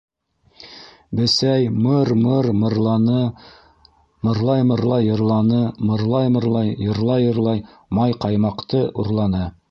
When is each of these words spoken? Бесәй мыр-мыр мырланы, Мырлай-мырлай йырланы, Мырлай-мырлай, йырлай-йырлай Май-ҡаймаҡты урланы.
Бесәй 1.17 1.67
мыр-мыр 1.87 2.47
мырланы, 2.61 3.17
Мырлай-мырлай 4.29 5.05
йырланы, 5.11 5.59
Мырлай-мырлай, 5.91 6.73
йырлай-йырлай 6.87 7.63
Май-ҡаймаҡты 7.99 8.83
урланы. 9.05 9.43